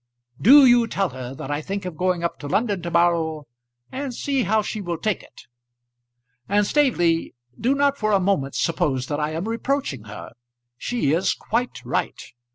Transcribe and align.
Do 0.41 0.65
you 0.65 0.87
tell 0.87 1.09
her 1.09 1.35
that 1.35 1.51
I 1.51 1.61
think 1.61 1.85
of 1.85 1.95
getting 1.95 2.23
up 2.23 2.39
to 2.39 2.47
London 2.47 2.81
to 2.81 2.89
morrow, 2.89 3.45
and 3.91 4.15
see 4.15 4.41
how 4.41 4.63
she 4.63 4.81
will 4.81 4.97
take 4.97 5.21
it. 5.21 5.43
And, 6.49 6.65
Staveley, 6.65 7.35
do 7.59 7.75
not 7.75 7.99
for 7.99 8.11
a 8.11 8.19
moment 8.19 8.55
suppose 8.55 9.05
that 9.09 9.19
I 9.19 9.29
am 9.33 9.47
reproaching 9.47 10.05
her. 10.05 10.31
She 10.75 11.13
is 11.13 11.35
quite 11.35 11.85
right. 11.85 12.19